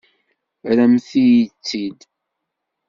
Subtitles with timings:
[0.67, 1.99] Rremt-t-id!